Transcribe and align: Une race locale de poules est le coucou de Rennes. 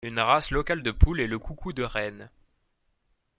Une 0.03 0.19
race 0.19 0.49
locale 0.49 0.81
de 0.81 0.89
poules 0.89 1.19
est 1.21 1.27
le 1.27 1.37
coucou 1.37 1.73
de 1.73 1.83
Rennes. 1.83 2.31